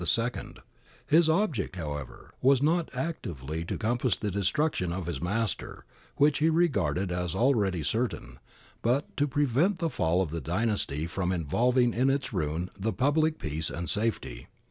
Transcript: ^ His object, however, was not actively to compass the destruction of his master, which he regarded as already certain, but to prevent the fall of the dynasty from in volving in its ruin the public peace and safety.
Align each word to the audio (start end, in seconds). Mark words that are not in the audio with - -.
^ 0.01 0.57
His 1.05 1.29
object, 1.29 1.75
however, 1.75 2.33
was 2.41 2.59
not 2.59 2.89
actively 2.91 3.63
to 3.65 3.77
compass 3.77 4.17
the 4.17 4.31
destruction 4.31 4.91
of 4.91 5.05
his 5.05 5.21
master, 5.21 5.85
which 6.15 6.39
he 6.39 6.49
regarded 6.49 7.11
as 7.11 7.35
already 7.35 7.83
certain, 7.83 8.39
but 8.81 9.15
to 9.15 9.27
prevent 9.27 9.77
the 9.77 9.91
fall 9.91 10.23
of 10.23 10.31
the 10.31 10.41
dynasty 10.41 11.05
from 11.05 11.31
in 11.31 11.45
volving 11.45 11.93
in 11.93 12.09
its 12.09 12.33
ruin 12.33 12.71
the 12.75 12.93
public 12.93 13.37
peace 13.37 13.69
and 13.69 13.91
safety. 13.91 14.47